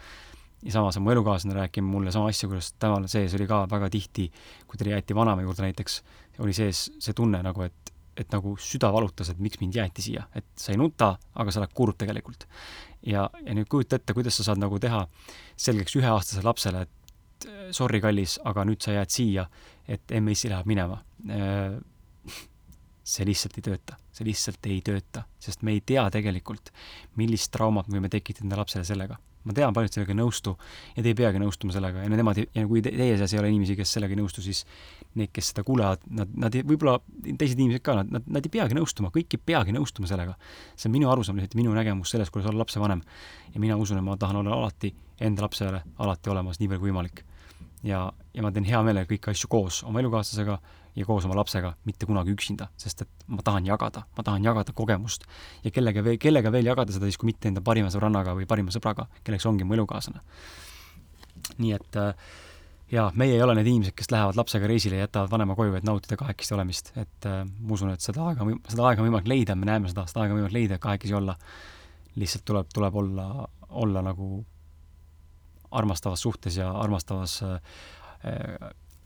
[0.64, 4.30] ja samas mu elukaaslane rääkinud mulle sama asja, kuidas temal sees oli ka väga tihti,
[4.66, 6.00] kui ta jäeti vanaema juurde näiteks,
[6.38, 10.24] oli sees see tunne nagu, et, et nagu süda valutas, et miks mind jäeti siia,
[10.34, 12.48] et sa ei nuta, aga sa oled kurb tegelikult.
[13.06, 15.04] Ja, ja nüüd kujuta ette, kuidas sa saad nagu teha
[15.56, 19.44] selgeks üheaastasele lapsele, et sorry, kallis, aga nüüd sa jääd siia,
[19.88, 21.02] et MS-i läheb minema.
[23.14, 26.72] see lihtsalt ei tööta, see lihtsalt ei tööta, sest me ei tea tegelikult,
[27.20, 30.54] millist traumat me võime tekitada enda lapsele sellega ma tean, paljud sellega ei nõustu
[30.94, 33.76] ja te ei peagi nõustuma sellega ja nemad, ja kui teie seas ei ole inimesi,
[33.78, 34.64] kes sellega ei nõustu, siis
[35.18, 38.76] need, kes seda kuulevad, nad, nad võib-olla, teised inimesed ka, nad, nad, nad ei peagi
[38.78, 40.36] nõustuma, kõik ei peagi nõustuma sellega.
[40.74, 43.02] see on minu arusaam lihtsalt, minu nägemus sellest, kuidas olla lapsevanem.
[43.54, 46.90] ja mina usun, et ma tahan olla alati enda lapsele alati olemas, nii palju kui
[46.90, 47.24] võimalik.
[47.82, 50.58] ja, ja ma teen hea meelega kõiki asju koos oma elukaaslasega
[50.94, 54.72] ja koos oma lapsega, mitte kunagi üksinda, sest et ma tahan jagada, ma tahan jagada
[54.76, 55.26] kogemust.
[55.64, 58.74] ja kellega veel, kellega veel jagada seda siis, kui mitte enda parima sõbrannaga või parima
[58.74, 60.22] sõbraga, kelleks ongi mu elukaaslane.
[61.58, 62.14] nii et äh,
[62.94, 65.86] jaa, meie ei ole need inimesed, kes lähevad lapsega reisile ja jätavad vanema koju, et
[65.86, 69.58] nautida kahekesti olemist, et äh, ma usun, et seda aega, seda aega on võimalik leida,
[69.58, 71.36] me näeme seda, seda aega on võimalik leida, kahekesi olla.
[72.14, 73.48] lihtsalt tuleb, tuleb olla,
[73.82, 74.44] olla nagu
[75.74, 77.58] armastavas suhtes ja armastavas äh,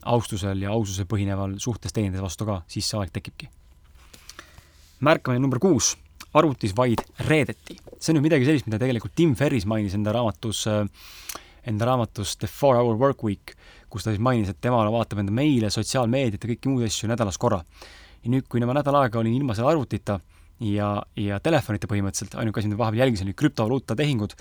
[0.05, 3.49] austusel ja aususel põhineval suhtes teineteise vastu ka, siis see aeg tekibki.
[4.99, 5.95] märkamine number kuus,
[6.33, 7.77] arvutis vaid reedeti.
[7.99, 10.85] see on nüüd midagi sellist, mida tegelikult Tim Ferris mainis enda raamatus, äh,
[11.67, 13.55] enda raamatus The Four Hour Work Week,
[13.89, 17.37] kus ta siis mainis, et tema vaatab enda meile, sotsiaalmeediat ja kõiki muid asju nädalas
[17.37, 17.63] korra.
[18.23, 20.19] ja nüüd, kui ma nädal aega olin ilma selle arvutita,
[20.59, 24.35] ja, ja telefonita põhimõtteliselt, ainuke asi, mida vahepeal jälgisin, oli krüptovaluuta tehingud,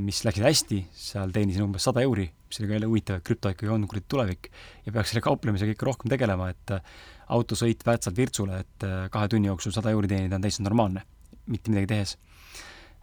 [0.00, 3.52] mis läksid hästi, seal teenisin umbes sada euri, mis oli ka jälle huvitav, et krüpto
[3.52, 4.50] ikkagi on kuradi tulevik
[4.86, 6.92] ja peaks selle kauplemisega ikka rohkem tegelema, et äh,
[7.36, 11.06] autosõit Väätsalt Virtsule, et äh, kahe tunni jooksul sada euri teenida on täitsa normaalne,
[11.46, 12.16] mitte midagi tehes.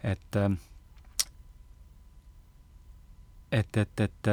[0.03, 0.51] et äh,
[3.51, 4.27] et, et, et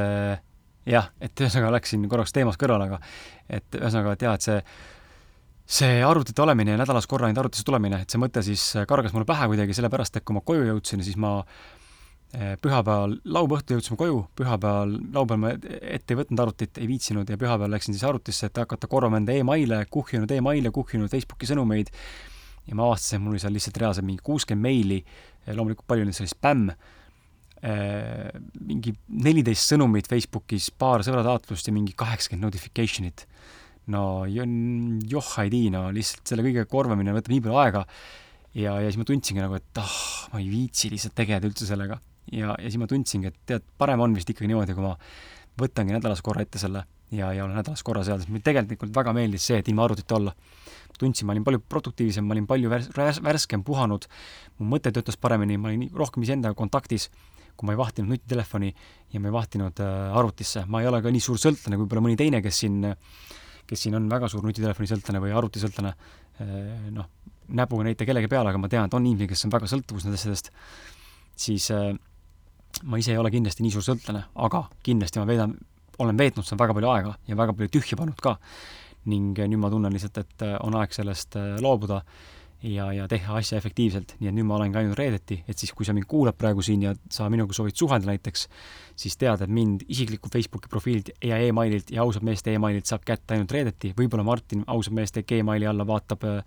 [0.89, 3.01] jah, et ühesõnaga läksin korraks teemast kõrvale, aga
[3.53, 4.63] et ühesõnaga, et jah, et see
[5.71, 9.29] see arvutite olemine ja nädalas korra ainult arvutisse tulemine, et see mõte siis kargas mulle
[9.29, 11.37] pähe kuidagi, sellepärast et kui ma koju jõudsin, siis ma
[12.35, 17.31] eh, pühapäeval, laupäeva õhtul jõudsime koju, pühapäeval, laupäeval ma ette ei võtnud arvutit, ei viitsinud
[17.31, 21.95] ja pühapäeval läksin siis arvutisse, et hakata korvama enda emaile, kuhjunud emaile, kuhjunud Facebooki sõnumeid.
[22.67, 24.99] Ja ma avastasin, et mul oli seal lihtsalt reaalselt mingi kuuskümmend meili,
[25.55, 26.75] loomulikult palju neid oli spämm,
[27.63, 28.27] eh,
[28.59, 33.30] mingi neliteist sõnumit Facebookis, paar sõbrataotlust ja mingi kaheksakümmend notification'it
[33.91, 37.85] no johhaidii, no lihtsalt selle kõige korvamine võtab nii palju aega
[38.55, 39.99] ja, ja siis ma tundsingi nagu, et ah
[40.33, 42.01] ma ei viitsi lihtsalt tegeleda üldse sellega.
[42.33, 44.97] ja, ja siis ma tundsingi, et tead, parem on vist ikkagi niimoodi, kui ma
[45.61, 49.15] võtangi nädalas korra ette selle ja, ja olen nädalas korra seal, sest mulle tegelikult väga
[49.17, 50.35] meeldis see, et ilma arvutita olla.
[51.01, 54.05] tundsin, ma olin palju produktiivsem, ma olin palju värs-, värs-, värskem, puhanud,
[54.59, 57.07] mu mõte töötas paremini, ma olin rohkem iseendaga kontaktis,
[57.57, 58.69] kui ma ei vahtinud nutitelefoni
[59.15, 60.67] ja ma ei vahtinud äh, arvutisse.
[60.69, 63.17] ma ei ole ka nii suur sõltlane kui võib-olla mõni teine, kes siin äh,
[63.71, 65.93] kes siin on väga suur nutitelefoni-sõltlane või arvutisõltlane,
[66.43, 67.07] eh, noh,
[67.61, 70.27] näpuga näita kellegi peale, aga ma tean, et on inimesi, kes on väga sõltuvus nendest
[70.27, 70.51] asjadest,
[71.39, 71.93] siis äh,
[72.85, 75.55] ma ise ei ole kindlasti nii suur sõltlane, aga kindlasti ma veedan,
[76.03, 78.37] olen veetnud seal väga palju aega ja väga palju tühja pannud ka.
[79.11, 82.03] ning nüüd ma tunnen lihtsalt, et on aeg sellest loobuda
[82.63, 85.87] ja, ja teha asja efektiivselt, nii et nüüd ma olengi ainult reedeti, et siis, kui
[85.89, 88.47] sa mind kuulad praegu siin ja sa minuga soovid suhelda näiteks,
[89.01, 93.37] siis tead, et mind isikliku Facebooki profiililt ja emaililt ja ausad meeste emaililt saab kätte
[93.37, 96.41] ainult reedeti, võib-olla Martin ausad meeste Gmaili alla vaatab äh,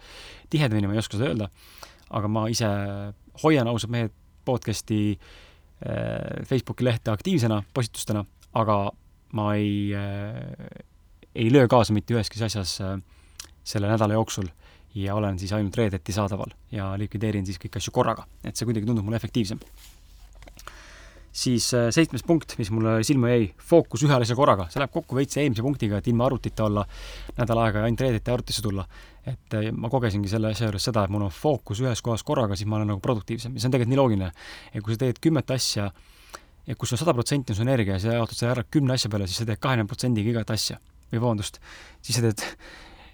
[0.53, 1.49] tihedamini, ma ei oska seda öelda,
[2.13, 2.69] aga ma ise
[3.43, 4.13] hoian ausad mehed
[4.45, 8.83] podcast'i äh, Facebooki lehte aktiivsena, postitustena, aga
[9.33, 10.83] ma ei, äh,
[11.33, 12.77] ei löö kaasa mitte üheski asjas
[13.63, 14.51] selle nädala jooksul
[14.95, 18.87] ja olen siis ainult reedeti saadaval ja likvideerin siis kõiki asju korraga, et see kuidagi
[18.89, 19.59] tundub mulle efektiivsem.
[21.33, 25.17] siis äh, seitsmes punkt, mis mulle silma jäi, fookus ühele asja korraga, see läheb kokku
[25.17, 26.85] veits eelmise punktiga, et ilma arvutita olla
[27.39, 28.85] nädal aega ja ainult reedeti arvutisse tulla.
[29.25, 32.55] et äh, ma kogesingi selle asja juures seda, et mul on fookus ühes kohas korraga,
[32.55, 34.31] siis ma olen nagu produktiivsem ja see on tegelikult nii loogiline.
[34.73, 35.89] et kui sa teed kümmet asja
[36.67, 39.09] ja kus on sada protsenti on su energia ja sa jaotad selle ära kümne asja
[39.09, 40.77] peale, siis sa teed kahekümne protsendiga igat asja.
[41.13, 41.59] või vabandust,
[42.01, 42.41] siis sa teed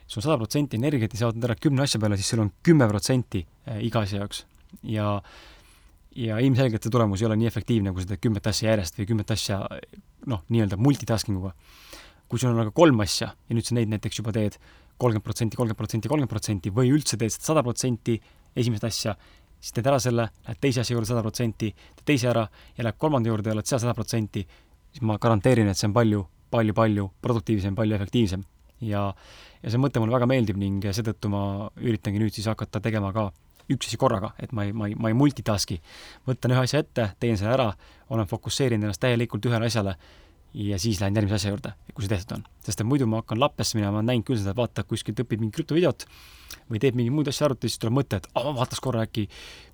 [0.09, 2.87] sul sada protsenti energiat ja sa jaotad ära kümne asja peale, siis sul on kümme
[2.89, 4.43] protsenti äh, iga asja jaoks.
[4.89, 5.19] ja,
[6.17, 9.09] ja ilmselgelt see tulemus ei ole nii efektiivne, kui sa teed kümmet asja järjest või
[9.13, 9.61] kümmet asja
[10.29, 11.53] noh, nii-öelda multitasking uga.
[12.29, 14.57] kui sul on aga kolm asja ja nüüd sa neid näiteks juba teed
[14.99, 18.17] kolmkümmend protsenti, kolmkümmend protsenti, kolmkümmend protsenti või üldse teed seda sada protsenti
[18.57, 19.15] esimest asja,
[19.59, 22.45] siis teed ära selle, lähed teise asja juurde sada protsenti, teed teise ära
[22.77, 24.43] ja lähed kolmanda juurde ja oled seal sada protsenti,
[24.91, 28.43] siis ma garanteerin, et see on palju, palju, palju produktiivsem, palju efektiivsem.
[28.81, 29.03] Ja,
[29.63, 31.43] ja see mõte mulle väga meeldib ning seetõttu ma
[31.81, 33.29] üritangi nüüd siis hakata tegema ka
[33.69, 35.77] üks asi korraga, et ma ei, ma ei, ma ei multitask'i.
[36.27, 37.67] võtan ühe asja ette, teen selle ära,
[38.09, 39.95] olen fokusseerinud ennast täielikult ühele asjale
[40.53, 42.45] ja siis lähen järgmise asja juurde, kui see tehtud on.
[42.65, 45.43] sest et muidu ma hakkan lappesse minema, ma olen näinud küll seda, vaata kuskilt õpib
[45.43, 46.07] mingit krüptovideot
[46.69, 49.25] või teeb mingeid muid asju arvutis, siis tuleb mõte, et aa, ma vaataks korra äkki,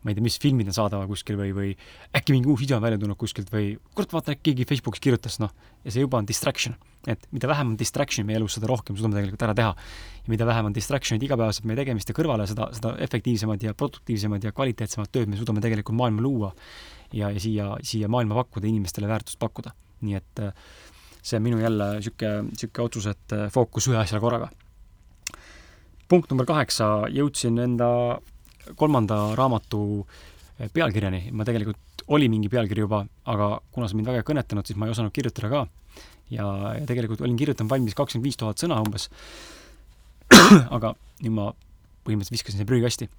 [0.04, 1.70] ma ei tea, mis filmid on saadaval kuskil või, või
[2.16, 5.40] äkki mingi uus video on välja tulnud kuskilt või kurat, vaata äkki keegi Facebookis kirjutas,
[5.44, 5.54] noh.
[5.84, 6.76] ja see juba on distraction.
[7.08, 9.76] et mida vähem on distraction meie elus, seda rohkem suudame tegelikult ära teha.
[10.26, 14.52] ja mida vähem on distraction'id igapäevaselt meie tegemiste kõrvale, seda, seda efektiivsemad ja produktiivsemad ja
[14.52, 16.54] kvaliteetsemad tööd me suudame tegelikult maailma luua
[17.14, 20.54] ja, ja siia, siia maailma pakkuda, inimestele väärtust pakkuda nii et äh,
[21.22, 24.52] see on minu jälle niisugune, niisugune otsus, et äh, fookus ühe asjale korraga.
[26.12, 27.90] Punkt number kaheksa, jõudsin enda
[28.78, 34.22] kolmanda raamatu äh, pealkirjani, ma tegelikult, oli mingi pealkiri juba, aga kuna see mind väga
[34.22, 35.66] ei kõnetanud, siis ma ei osanud kirjutada ka.
[36.30, 36.46] ja,
[36.80, 39.10] ja tegelikult olin kirjutanud valmis kakskümmend viis tuhat sõna umbes.
[40.76, 41.52] aga nüüd ma
[42.06, 43.10] põhimõtteliselt viskasin selle prügikasti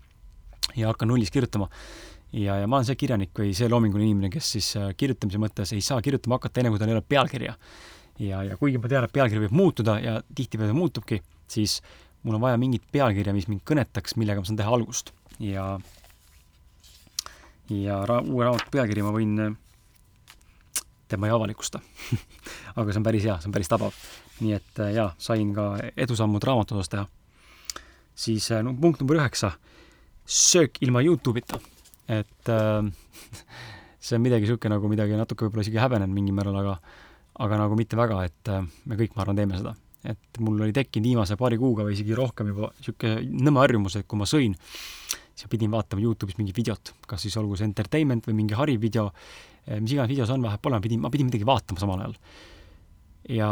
[0.74, 1.68] ja hakkan nullist kirjutama
[2.32, 5.72] ja, ja ma olen see kirjanik või see loominguline inimene, kes siis äh, kirjutamise mõttes
[5.76, 7.54] ei saa kirjutama hakata enne, kui tal ei ole pealkirja.
[8.22, 11.80] ja, ja kuigi ma tean, et pealkiri võib muutuda ja tihtipeale muutubki, siis
[12.26, 15.12] mul on vaja mingit pealkirja, mis mind kõnetaks, millega ma saan teha algust.
[15.42, 15.66] ja,
[17.70, 19.54] ja ra-, uue raamatu pealkiri ma võin, äh,
[21.06, 21.82] tead, ma ei avalikusta
[22.78, 23.94] aga see on päris hea, see on päris tabav.
[24.40, 27.06] nii et äh, jaa, sain ka edusammud raamatu osas teha.
[28.16, 29.54] siis no punkt number üheksa,
[30.26, 31.62] söök ilma Youtube'ita
[32.08, 32.82] et äh,
[34.04, 36.78] see on midagi niisugune nagu midagi natuke võib-olla isegi häbenen mingil määral, aga
[37.42, 39.74] aga nagu mitte väga, et äh, me kõik, ma arvan, teeme seda.
[40.12, 44.08] Et mul oli tekkinud viimase paari kuuga või isegi rohkem juba niisugune nõme harjumus, et
[44.08, 44.54] kui ma sõin,
[45.36, 49.10] siis pidin vaatama Youtube'is mingit videot, kas siis olgu see entertainment või mingi hariv video,
[49.66, 52.04] äh, mis iganes video see on, vahet pole, ma pidin, ma pidin midagi vaatama samal
[52.04, 52.18] ajal.
[53.36, 53.50] ja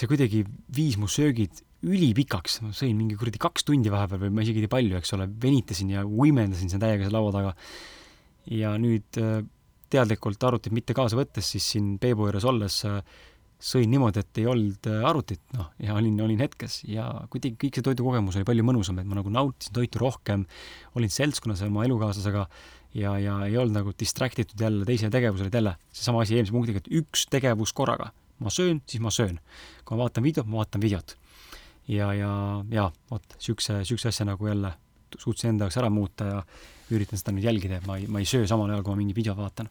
[0.00, 0.44] see kuidagi
[0.76, 4.66] viis mu söögid ülipikaks, ma sõin mingi kuradi kaks tundi vahepeal või ma isegi ei
[4.66, 7.54] tea palju, eks ole, venitasin ja võimendasin siin täiega seal laua taga.
[8.50, 9.40] ja nüüd äh,
[9.90, 13.00] teadlikult arvutit mitte kaasa võttes, siis siin Peebu juures olles äh,
[13.60, 17.78] sõin niimoodi, et ei olnud äh, arvutit, noh, ja olin, olin hetkes ja kuidagi kõik
[17.78, 20.46] see toidukogemus oli palju mõnusam, et ma nagu nautisin toitu rohkem,
[20.96, 22.46] olin seltskonnas oma elukaaslasega
[22.96, 26.56] ja, ja ei olnud nagu distract itud jälle teisele tegevusele, et jälle seesama asi eelmise
[26.56, 28.12] punktiga, et üks tegevus korraga.
[28.40, 29.40] ma söön, siis ma söön.
[29.84, 31.16] kui ma vaatan videot, ma vaatan videot
[31.90, 32.30] ja, ja,
[32.70, 34.72] ja vot niisuguse, niisuguse asja nagu jälle
[35.18, 36.42] suutsin enda jaoks ära muuta ja
[36.94, 39.18] üritan seda nüüd jälgida, et ma ei, ma ei söö samal ajal, kui ma mingit
[39.18, 39.70] videot vaatan.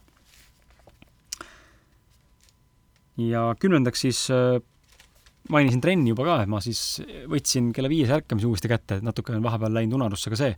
[3.18, 4.60] Ja kümnendaks siis äh,
[5.50, 9.34] mainisin trenni juba ka, et ma siis võtsin kella viies ärkamise uuesti kätte, et natuke
[9.34, 10.54] on vahepeal läinud unarusse ka see.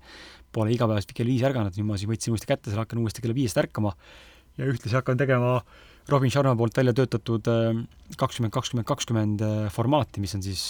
[0.53, 3.37] Pole igapäevaselt kell viis ärganud, nüüd ma siis võtsin uuesti kätte, seal hakkan uuesti kella
[3.37, 3.95] viiest ärkama
[4.59, 5.61] ja ühtlasi hakkan tegema
[6.13, 7.85] Robin Sharma poolt välja töötatud äh,
[8.21, 10.67] kakskümmend, kakskümmend, kakskümmend äh, formaati, mis on siis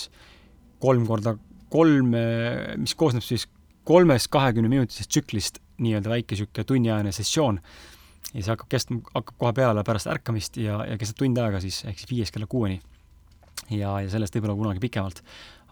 [0.82, 1.36] kolm korda
[1.72, 2.12] kolm,
[2.82, 3.46] mis koosneb siis
[3.88, 7.58] kolmest kahekümne minutisest tsüklist, nii-öelda väike niisugune tunniajane sessioon.
[8.32, 11.82] Ja see hakkab kestma, hakkab kohe peale pärast ärkamist ja, ja kestab tund aega siis,
[11.88, 12.80] ehk siis viiest kella kuueni.
[13.70, 15.22] ja, ja sellest võib-olla kunagi pikemalt.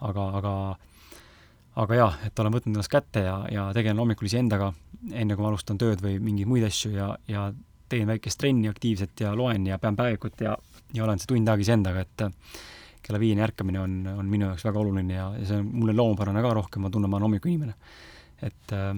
[0.01, 0.53] aga, aga,
[1.83, 4.71] aga jaa, et olen võtnud ennast kätte ja, ja tegelen hommikul iseendaga,
[5.11, 7.49] enne kui ma alustan tööd või mingeid muid asju ja, ja
[7.91, 10.55] teen väikest trenni aktiivset ja loen ja pean päevikut ja,
[10.93, 12.27] ja olen see tund aega iseendaga, et
[13.01, 16.43] kella viieni ärkamine on, on minu jaoks väga oluline ja, ja see on mulle loomupärane
[16.45, 17.73] ka rohkem, ma tunnen, ma olen hommikuinimene.
[18.41, 18.93] et äh,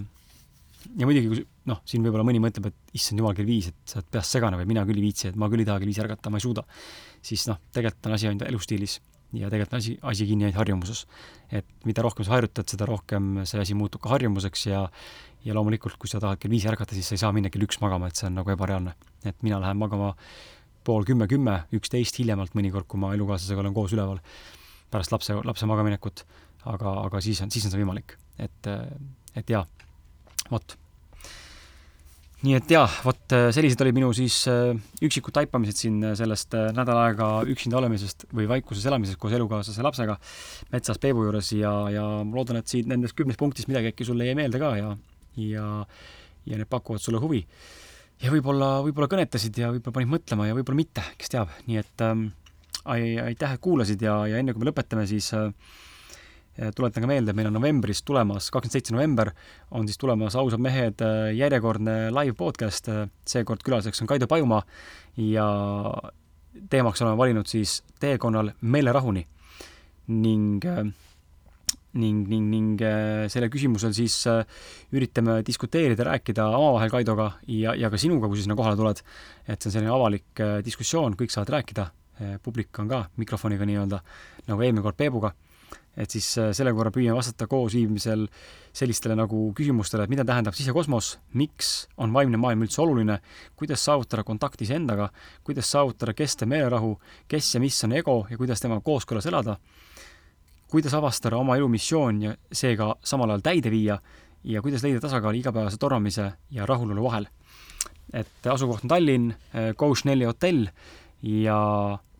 [0.99, 3.99] ja muidugi, kui noh, siin võib-olla mõni mõtleb, et issand jumal, kell viis, et sa
[3.99, 6.01] oled peast segane või mina küll ei viitsi, et ma küll ei taha kell viis
[6.03, 6.63] ärgata, ma ei suuda.
[7.23, 8.99] siis noh, tegelikult on asi ainult elustiilis
[9.33, 11.05] ja tegelikult on asi, asi kinni ainult harjumuses.
[11.51, 14.87] et mida rohkem sa harjutad, seda rohkem see asi muutub ka harjumuseks ja
[15.43, 17.81] ja loomulikult, kui sa tahad kell viis ärgata, siis sa ei saa minna kell üks
[17.83, 18.93] magama, et see on nagu ebareaalne.
[19.25, 20.13] et mina lähen magama
[20.83, 24.19] pool kümme, kümme, üksteist hiljemalt mõnikord, kui ma elukaaslasega olen koos üleval
[24.91, 26.25] pärast lapse, lapse magaminekut.
[26.65, 28.69] aga, aga siis on, siis on see võimalik, et,
[29.35, 29.65] et jaa,
[30.51, 30.75] vot.
[32.43, 34.73] nii et jaa, vot sellised olid minu siis äh,
[35.05, 40.17] üksikud taipamised siin sellest äh, nädal aega üksinda olemisest või vaikuses elamisest koos elukaaslase lapsega
[40.73, 44.27] metsas Peebu juures ja, ja ma loodan, et siit nendest kümnest punktist midagi äkki sulle
[44.27, 44.91] jäi meelde ka ja,
[45.39, 45.69] ja,
[46.49, 47.45] ja need pakuvad sulle huvi
[48.23, 52.03] ja võib-olla, võib-olla kõnetasid ja võib-olla panid mõtlema ja võib-olla mitte, kes teab, nii et
[52.05, 52.27] ähm,
[52.85, 55.49] aitäh, et kuulasid ja, ja enne kui me lõpetame, siis äh,
[56.75, 59.31] tuletan ka meelde, et meil on novembris tulemas, kakskümmend seitse november,
[59.73, 61.01] on siis tulemas Ausad mehed
[61.37, 62.89] järjekordne live podcast,
[63.25, 64.61] seekord külaliseks on Kaido Pajumaa
[65.17, 65.47] ja
[66.69, 69.25] teemaks oleme valinud siis teekonnal meelerahuni
[70.13, 70.65] ning
[71.93, 72.83] ning, ning, ning
[73.29, 74.15] sellel küsimusel siis
[74.93, 79.01] üritame diskuteerida, rääkida omavahel Kaidoga ja, ja ka sinuga, kui sa sinna kohale tuled.
[79.47, 81.87] et see on selline avalik diskussioon, kõik saavad rääkida,
[82.45, 84.01] publik on ka mikrofoniga nii-öelda,
[84.49, 85.33] nagu eelmine kord Peebuga
[85.97, 88.25] et siis äh, selle korra püüame vastata koosviibimisel
[88.73, 93.19] sellistele nagu küsimustele, et mida tähendab sisekosmos, miks on vaimne maailm üldse oluline,
[93.59, 95.11] kuidas saavutada kontakti iseendaga,
[95.45, 96.95] kuidas saavutada kestev meelerahu,
[97.29, 99.59] kes ja mis on ego ja kuidas temaga kooskõlas elada,
[100.73, 103.99] kuidas avastada oma elu missioon ja seega samal ajal täide viia
[104.43, 107.27] ja kuidas leida tasakaal igapäevase tormamise ja rahulolu vahel.
[108.13, 109.33] et asukoht on Tallinn,
[109.77, 110.67] Coach Nelli hotell
[111.21, 111.59] ja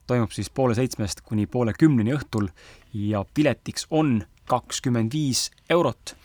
[0.08, 2.50] toimub siis poole seitsmest kuni poole kümneni õhtul
[2.94, 6.16] ja piletiks on kakskümmend viis eurot.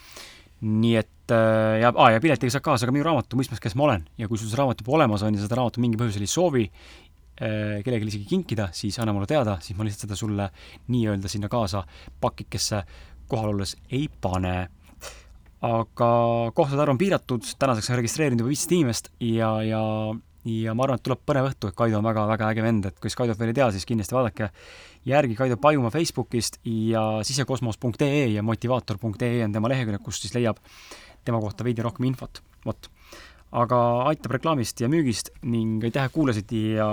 [0.61, 3.85] nii et äh, ja, aa, ja piletiga saab kaasa ka minu raamatu Mõistmas, kes ma
[3.87, 6.33] olen ja kui sul see raamat juba olemas on ja seda raamatu mingil põhjusel ei
[6.33, 10.49] soovi äh, kellelegi isegi kinkida, siis anna mulle teada, siis ma lihtsalt seda sulle
[10.91, 11.85] nii-öelda sinna kaasa
[12.21, 12.83] pakikesse
[13.31, 14.57] kohal olles ei pane.
[15.63, 16.09] aga
[16.55, 19.81] kohtade arv on piiratud, tänaseks on registreerinud juba viisteist inimest ja, ja
[20.49, 23.17] ja ma arvan, et tuleb põnev õhtu, et Kaido on väga-väga äge vend, et kes
[23.19, 24.51] Kaidot veel ei tea, siis kindlasti vaadake
[25.09, 30.61] järgi Kaido Pajumaa Facebookist ja sisekosmos.ee ja motivaator.ee on tema lehekülg, kust siis leiab
[31.25, 32.91] tema kohta veidi rohkem infot, vot.
[33.53, 33.79] aga
[34.11, 36.89] aitab reklaamist ja müügist ning aitäh, et kuulasid ja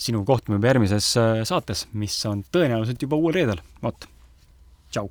[0.00, 4.08] sinu kohtume juba järgmises äh, saates, mis on tõenäoliselt juba uuel reedel, vot.
[4.90, 5.10] tšau